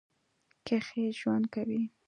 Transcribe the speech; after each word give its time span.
کښې 0.65 1.03
ژؤند 1.19 1.45
کوي 1.53 1.81